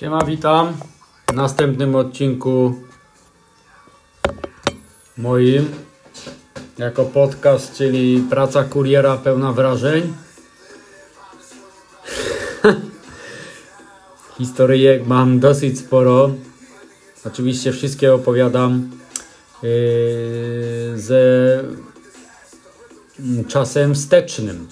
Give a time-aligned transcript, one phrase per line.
[0.00, 0.72] Siema, witam
[1.30, 2.74] w następnym odcinku
[5.18, 5.68] moim
[6.78, 10.12] jako podcast, czyli praca kuriera pełna wrażeń.
[14.38, 16.30] Historyjek mam dosyć sporo.
[17.26, 18.90] Oczywiście wszystkie opowiadam
[19.62, 21.24] yy, ze
[23.48, 24.68] czasem wstecznym.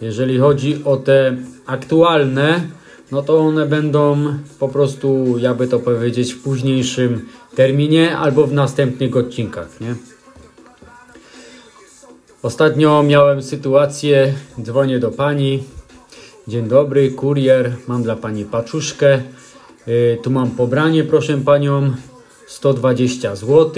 [0.00, 1.36] Jeżeli chodzi o te
[1.66, 2.79] aktualne,
[3.12, 9.16] no to one będą po prostu, jakby to powiedzieć, w późniejszym terminie albo w następnych
[9.16, 9.94] odcinkach, nie?
[12.42, 15.62] Ostatnio miałem sytuację, dzwonię do pani.
[16.48, 19.22] Dzień dobry, kurier, mam dla pani paczuszkę.
[19.86, 21.92] Yy, tu mam pobranie, proszę panią,
[22.46, 23.72] 120 zł.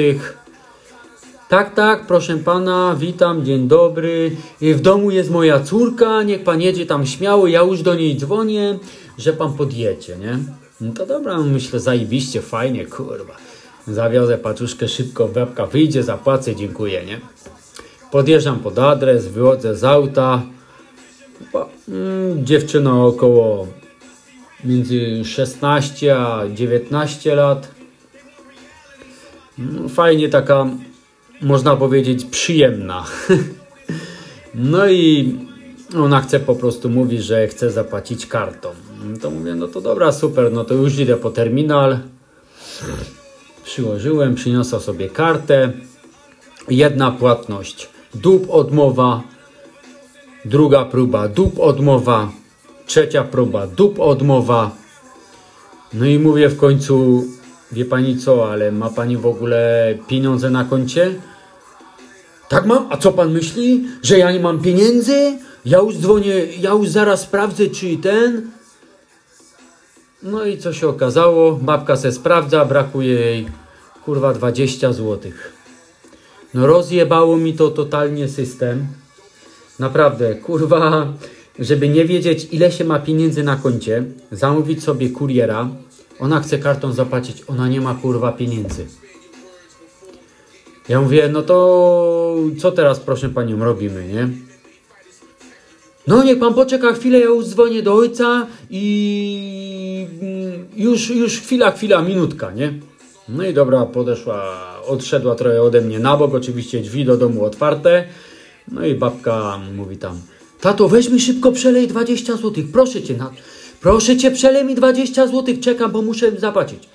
[1.53, 4.31] Tak, tak, proszę pana, witam, dzień dobry.
[4.61, 8.17] Yy, W domu jest moja córka, niech pan jedzie tam śmiało, ja już do niej
[8.17, 8.79] dzwonię,
[9.19, 10.39] że pan podjedzie, nie?
[10.81, 13.37] No to dobra, myślę, zajebiście, fajnie, kurwa.
[13.87, 17.21] Zawiozę paczuszkę szybko, babka wyjdzie, zapłacę, dziękuję, nie?
[18.11, 20.43] Podjeżdżam pod adres, wychodzę z auta.
[21.53, 23.67] Bo, mm, dziewczyna około
[24.65, 27.69] między 16 a 19 lat.
[29.59, 30.67] No, Fajnie taka,
[31.43, 33.05] można powiedzieć, przyjemna.
[34.55, 35.35] No i
[35.99, 38.69] ona chce po prostu mówić, że chce zapłacić kartą.
[39.21, 41.99] To mówię, no to dobra, super, no to już idę po terminal.
[43.65, 45.73] Przyłożyłem, przyniosła sobie kartę.
[46.69, 49.23] Jedna płatność, dób odmowa.
[50.45, 52.33] Druga próba, dób odmowa.
[52.87, 54.71] Trzecia próba, dób odmowa.
[55.93, 57.25] No i mówię w końcu,
[57.73, 61.15] wie pani co, ale ma pani w ogóle pieniądze na koncie?
[62.53, 62.87] Tak mam?
[62.91, 63.85] A co pan myśli?
[64.03, 65.39] Że ja nie mam pieniędzy?
[65.65, 68.51] Ja już dzwonię, ja już zaraz sprawdzę, czy ten.
[70.23, 71.53] No i co się okazało?
[71.53, 73.47] Babka se sprawdza, brakuje jej
[74.05, 75.53] kurwa 20 złotych.
[76.55, 78.87] No rozjebało mi to totalnie system.
[79.79, 81.07] Naprawdę, kurwa,
[81.59, 85.69] żeby nie wiedzieć ile się ma pieniędzy na koncie, zamówić sobie kuriera,
[86.21, 88.87] ona chce kartą zapłacić, ona nie ma kurwa pieniędzy.
[90.89, 94.29] Ja mówię, no to co teraz proszę panią robimy, nie?
[96.07, 101.71] No niech pan poczeka chwilę, ja już dzwonię do ojca i mm, już, już chwila,
[101.71, 102.73] chwila, minutka, nie?
[103.29, 104.43] No i dobra, podeszła,
[104.87, 108.05] odszedła trochę ode mnie na bok, oczywiście drzwi do domu otwarte.
[108.73, 110.21] No i babka mówi tam,
[110.61, 113.31] tato weź mi szybko przelej 20 zł, proszę cię, na,
[113.81, 116.89] proszę cię przelej mi 20 zł, czekam, bo muszę zapłacić.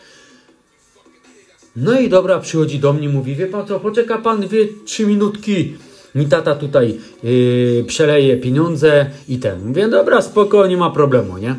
[1.79, 5.73] No i dobra, przychodzi do mnie, mówi, wie pan co, poczeka pan dwie, trzy minutki,
[6.15, 9.67] mi tata tutaj yy, przeleje pieniądze i ten.
[9.67, 11.55] Mówię, dobra, spoko, nie ma problemu, nie?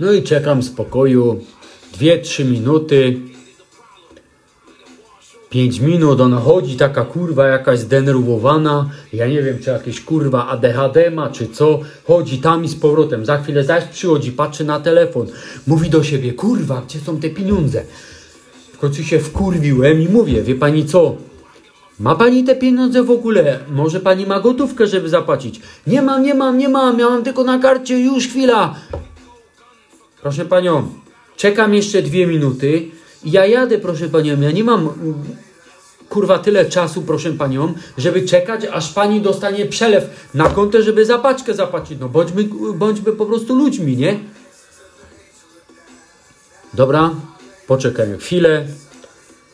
[0.00, 1.40] No i czekam spokoju,
[1.92, 3.20] dwie, trzy minuty,
[5.50, 11.10] pięć minut, ona chodzi taka kurwa jakaś zdenerwowana, ja nie wiem czy jakieś kurwa ADHD
[11.10, 15.26] ma czy co, chodzi tam i z powrotem, za chwilę zaś przychodzi, patrzy na telefon,
[15.66, 17.84] mówi do siebie, kurwa, gdzie są te pieniądze?
[18.78, 21.16] W końcu się wkurwiłem i mówię, wie pani co,
[22.00, 23.58] ma pani te pieniądze w ogóle?
[23.70, 25.60] Może pani ma gotówkę, żeby zapłacić?
[25.86, 28.74] Nie mam, nie mam, nie mam, miałam tylko na karcie, już chwila.
[30.22, 30.88] Proszę panią,
[31.36, 32.90] czekam jeszcze dwie minuty
[33.24, 34.88] ja jadę, proszę panią, ja nie mam
[36.08, 41.18] kurwa tyle czasu, proszę panią, żeby czekać, aż pani dostanie przelew na kontę, żeby za
[41.18, 41.98] paczkę zapłacić.
[42.00, 42.44] No bądźmy,
[42.74, 44.18] bądźmy po prostu ludźmi, nie?
[46.74, 47.10] Dobra,
[47.68, 48.66] poczekaj chwilę.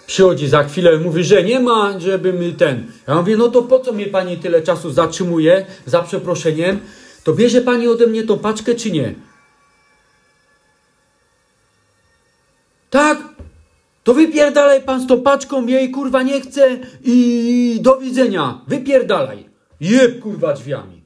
[0.06, 2.92] Przychodzi za chwilę, mówi, że nie ma, żeby my ten.
[3.08, 6.80] Ja mówię, no to po co mnie pani tyle czasu zatrzymuje, za przeproszeniem?
[7.24, 9.14] To bierze pani ode mnie tą paczkę, czy nie?
[12.90, 13.18] Tak?
[14.04, 18.60] To wypierdalaj pan z tą paczką, jej kurwa nie chcę i do widzenia.
[18.68, 19.48] Wypierdalaj.
[19.80, 21.02] Jeb kurwa drzwiami.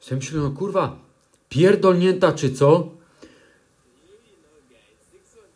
[0.00, 0.96] Sobie myślę, no kurwa,
[1.48, 2.99] pierdolnięta czy co?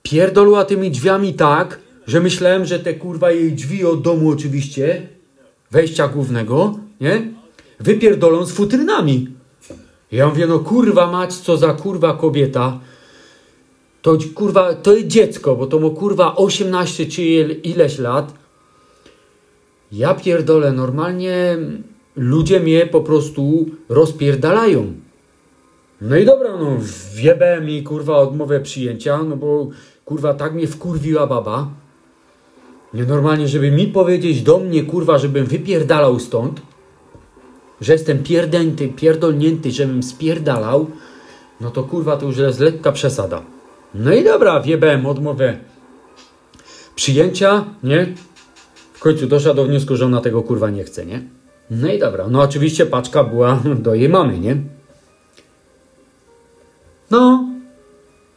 [0.09, 5.06] Pierdolła tymi drzwiami tak, że myślałem, że te kurwa jej drzwi od domu oczywiście,
[5.71, 7.33] wejścia głównego, nie?
[7.81, 9.29] Wypierdolą z futrynami.
[10.12, 12.81] Ja mówię, no kurwa mać, co za kurwa kobieta.
[14.03, 18.35] To kurwa, to jest dziecko, bo to ma kurwa 18 czy il- ileś lat.
[19.93, 21.56] Ja pierdolę, normalnie
[22.17, 24.93] ludzie mnie po prostu rozpierdalają.
[26.00, 26.76] No i dobra, no
[27.14, 29.69] wjebałem mi kurwa odmowę przyjęcia, no bo
[30.05, 31.69] kurwa tak mnie wkurwiła baba.
[32.94, 36.61] Nienormalnie, żeby mi powiedzieć do mnie kurwa, żebym wypierdalał stąd,
[37.81, 40.87] że jestem pierdęty, pierdolnięty, żebym spierdalał,
[41.61, 43.43] no to kurwa to już jest lekka przesada.
[43.94, 45.58] No i dobra, wjebałem odmowę
[46.94, 48.06] przyjęcia, nie?
[48.93, 51.23] W końcu doszła do wniosku, że ona tego kurwa nie chce, nie?
[51.70, 54.56] No i dobra, no oczywiście paczka była do jej mamy, nie?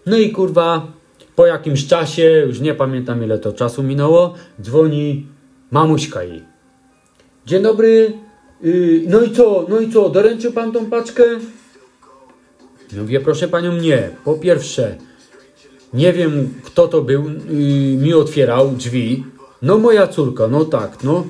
[0.07, 0.88] No i kurwa,
[1.36, 5.25] po jakimś czasie, już nie pamiętam ile to czasu minęło, dzwoni
[5.71, 6.42] mamuśka jej.
[7.45, 8.13] Dzień dobry,
[8.62, 11.24] yy, no i co, no i co, doręczył pan tą paczkę?
[12.94, 14.09] Ja mówię, proszę panią, nie.
[14.25, 14.95] Po pierwsze,
[15.94, 19.24] nie wiem kto to był, yy, mi otwierał drzwi.
[19.62, 21.24] No moja córka, no tak, no.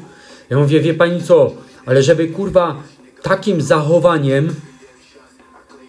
[0.49, 1.51] Ja mówię, wie pani co,
[1.85, 2.83] ale żeby kurwa
[3.21, 4.49] takim zachowaniem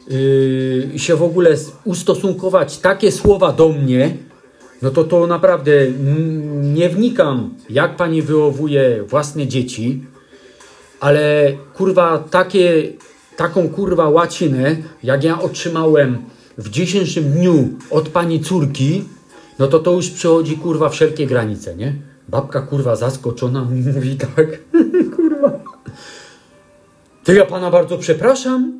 [0.09, 4.17] yy, się w ogóle ustosunkować, takie słowa do mnie,
[4.83, 5.73] no to to naprawdę
[6.63, 10.05] nie wnikam, jak pani wychowuje własne dzieci,
[11.01, 12.93] ale kurwa takie,
[13.37, 16.19] taką kurwa łacinę, jak ja otrzymałem
[16.59, 19.05] w dzisiejszym dniu od pani córki,
[19.59, 21.95] no to to już przechodzi kurwa wszelkie granice, nie?
[22.29, 23.65] Babka kurwa zaskoczona
[23.95, 24.47] mówi tak,
[25.17, 25.51] kurwa.
[27.25, 28.78] To ja pana bardzo przepraszam,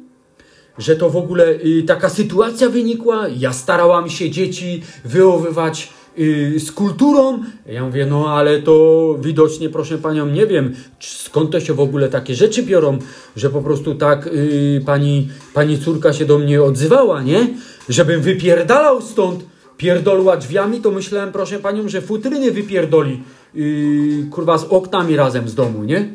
[0.79, 3.29] że to w ogóle y, taka sytuacja wynikła.
[3.29, 7.39] Ja starałam się dzieci wychowywać y, z kulturą.
[7.67, 12.09] Ja mówię, no ale to widocznie, proszę panią, nie wiem, skąd to się w ogóle
[12.09, 12.99] takie rzeczy biorą,
[13.37, 17.49] że po prostu tak y, pani, pani córka się do mnie odzywała, nie?
[17.89, 19.45] Żebym wypierdalał stąd,
[19.77, 23.23] pierdolła drzwiami, to myślałem, proszę panią, że futryny wypierdoli,
[23.55, 26.09] yy, kurwa, z oknami razem z domu, nie?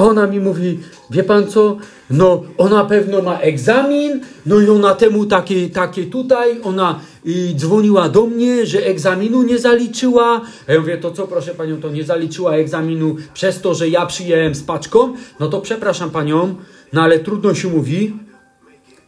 [0.00, 0.78] Ona mi mówi,
[1.10, 1.76] wie pan co,
[2.10, 8.08] no ona pewno ma egzamin, no i ona temu takie, takie tutaj, ona y, dzwoniła
[8.08, 10.40] do mnie, że egzaminu nie zaliczyła.
[10.68, 14.06] A ja mówię, to co proszę panią, to nie zaliczyła egzaminu przez to, że ja
[14.06, 15.14] przyjęłem z paczką?
[15.40, 16.54] No to przepraszam panią,
[16.92, 18.16] no ale trudno się mówi.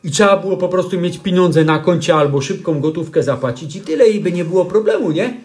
[0.05, 4.09] I trzeba było po prostu mieć pieniądze na koncie albo szybką gotówkę zapłacić i tyle
[4.09, 5.41] i by nie było problemu, nie?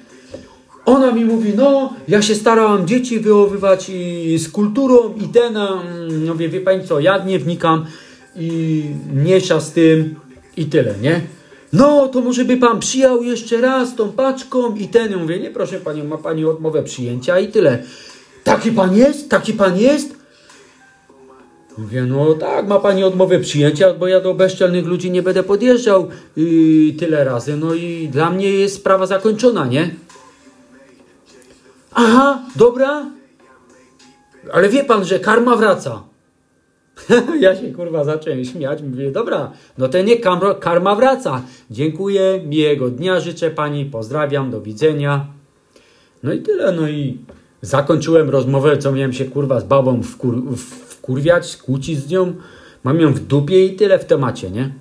[0.87, 5.57] Ona mi mówi, no, ja się starałam dzieci wychowywać i z kulturą i ten,
[6.25, 7.85] no wie, wie pani co, ja nie wnikam
[8.35, 10.15] i mniejsza z tym
[10.57, 11.21] i tyle, nie?
[11.73, 15.11] No, to może by pan przyjął jeszcze raz tą paczką i ten.
[15.11, 17.83] Ja mówię, nie proszę panią, ma pani odmowę przyjęcia i tyle.
[18.43, 19.29] Taki pan jest?
[19.29, 20.15] Taki pan jest?
[21.77, 26.09] Mówię, no tak, ma pani odmowę przyjęcia, bo ja do bezczelnych ludzi nie będę podjeżdżał
[26.35, 27.57] yy, tyle razy.
[27.57, 30.06] No i dla mnie jest sprawa zakończona, nie?
[31.99, 33.05] Aha, dobra.
[34.51, 36.03] Ale wie pan, że karma wraca.
[37.39, 38.81] ja się kurwa zacząłem śmiać.
[38.81, 40.17] Mówię, dobra, no to nie
[40.59, 41.41] karma, wraca.
[41.71, 45.25] Dziękuję, miłego dnia życzę pani, pozdrawiam, do widzenia.
[46.23, 47.17] No i tyle, no i
[47.61, 50.57] zakończyłem rozmowę, co miałem się kurwa z babą wkur,
[50.87, 52.33] wkurwiać, kłócić z nią.
[52.83, 54.71] Mam ją w dupie i tyle w temacie, nie?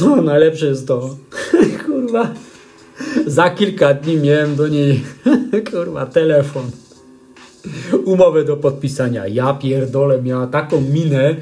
[0.00, 1.16] No, najlepsze jest to,
[1.86, 2.28] kurwa,
[3.26, 5.04] za kilka dni miałem do niej,
[5.70, 6.70] kurwa, telefon.
[8.04, 9.26] Umowę do podpisania.
[9.26, 11.36] Ja pierdolę, miała taką minę,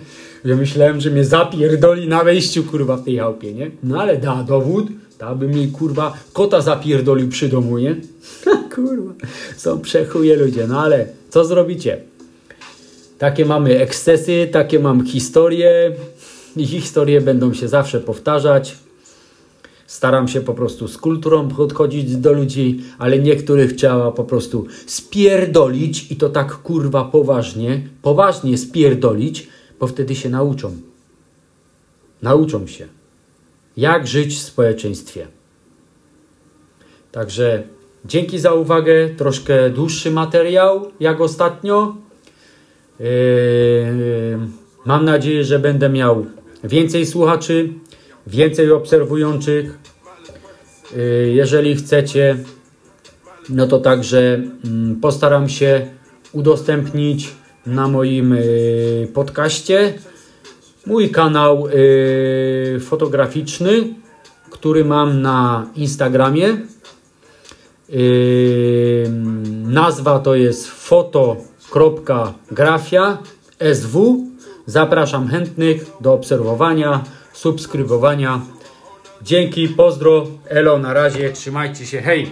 [0.44, 3.70] że myślałem, że mnie zapierdoli na wejściu, kurwa, w tej chałupie, nie?
[3.82, 4.86] No ale da dowód,
[5.18, 7.96] ta by mi, kurwa, kota zapierdolił przy domu, nie?
[8.74, 9.12] kurwa,
[9.56, 12.00] są przechuje ludzie, no ale co zrobicie?
[13.18, 15.92] Takie mamy ekscesy, takie mam historie
[16.56, 18.76] i historie będą się zawsze powtarzać.
[19.92, 26.12] Staram się po prostu z kulturą podchodzić do ludzi, ale niektórych trzeba po prostu spierdolić
[26.12, 29.48] i to tak kurwa poważnie, poważnie spierdolić,
[29.80, 30.76] bo wtedy się nauczą.
[32.22, 32.88] Nauczą się,
[33.76, 35.26] jak żyć w społeczeństwie.
[37.12, 37.62] Także
[38.04, 39.08] dzięki za uwagę.
[39.16, 41.96] Troszkę dłuższy materiał, jak ostatnio.
[43.00, 43.06] Yy,
[44.84, 46.26] mam nadzieję, że będę miał
[46.64, 47.68] więcej słuchaczy,
[48.26, 49.78] więcej obserwujących.
[50.96, 52.36] Yy, jeżeli chcecie,
[53.48, 55.86] no to także mm, postaram się
[56.32, 57.28] udostępnić
[57.66, 59.94] na moim yy, podcaście
[60.86, 61.66] mój kanał
[62.80, 63.94] fotograficzny,
[64.50, 66.56] który mam na Instagramie.
[69.64, 70.68] Nazwa to jest
[71.68, 73.18] foto.grafia
[73.58, 74.26] sw.
[74.66, 78.40] Zapraszam chętnych do obserwowania subskrybowania.
[79.22, 82.30] Dzięki, pozdro, elo, na razie, trzymajcie się, hej!